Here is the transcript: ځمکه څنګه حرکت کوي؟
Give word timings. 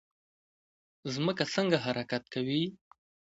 ځمکه 1.13 1.43
څنګه 1.53 1.77
حرکت 1.85 2.23
کوي؟ 2.33 2.63